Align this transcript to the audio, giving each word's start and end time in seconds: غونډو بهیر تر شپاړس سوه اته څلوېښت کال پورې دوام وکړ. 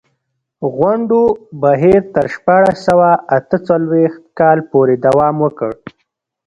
غونډو 0.75 1.21
بهیر 1.61 2.01
تر 2.15 2.25
شپاړس 2.33 2.77
سوه 2.87 3.09
اته 3.37 3.57
څلوېښت 3.67 4.21
کال 4.39 4.59
پورې 4.71 4.95
دوام 5.05 5.35
وکړ. 5.45 5.71